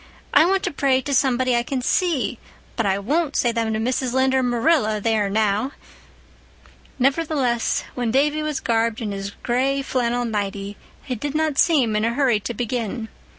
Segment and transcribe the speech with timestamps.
[0.33, 2.39] "I want to pray to somebody I can see,
[2.75, 4.13] but I won't say them to Mrs.
[4.13, 5.73] Lynde or Marilla, there now!"
[6.97, 12.03] Nevertheless, when Davy was garbed in his gray flannel nighty, he did not seem in
[12.03, 13.09] a hurry to begin.